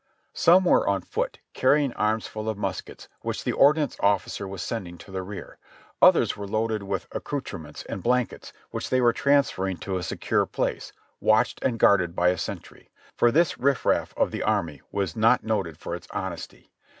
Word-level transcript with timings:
Some 0.33 0.65
were 0.65 0.87
on 0.87 1.01
foot, 1.03 1.37
carrying 1.53 1.93
arms 1.93 2.25
full 2.25 2.49
of 2.49 2.57
muskets 2.57 3.07
which 3.19 3.43
the 3.43 3.51
ordnance 3.51 3.97
officer 3.99 4.47
was 4.47 4.63
sending 4.63 4.97
to 4.97 5.11
the 5.11 5.21
rear; 5.21 5.59
others 6.01 6.35
were 6.35 6.47
loaded 6.47 6.81
with 6.81 7.05
accoutrements 7.11 7.83
and 7.83 8.01
blankets 8.01 8.51
which 8.71 8.89
they 8.89 8.99
were 8.99 9.13
transferring 9.13 9.77
to 9.77 9.97
a 9.97 10.01
secure 10.01 10.47
place, 10.47 10.91
watched 11.19 11.61
and 11.63 11.77
guarded 11.77 12.15
by 12.15 12.29
a 12.29 12.37
sentry; 12.39 12.89
for 13.15 13.31
this 13.31 13.59
riff 13.59 13.85
raff 13.85 14.11
of 14.17 14.31
the 14.31 14.41
army 14.41 14.81
was 14.91 15.15
not 15.15 15.43
noted 15.43 15.77
for 15.77 15.93
its 15.93 16.07
honesty. 16.09 16.71